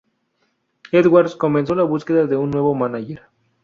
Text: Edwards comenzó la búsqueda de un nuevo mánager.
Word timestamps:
Edwards 0.91 1.35
comenzó 1.35 1.75
la 1.75 1.83
búsqueda 1.83 2.25
de 2.25 2.35
un 2.35 2.49
nuevo 2.49 2.73
mánager. 2.73 3.21